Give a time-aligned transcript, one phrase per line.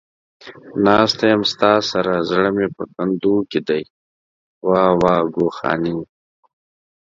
[0.85, 3.81] ناسته يمه ستا سره، زړه مې په کندو کې دى،
[4.69, 5.95] واوا گوخانې.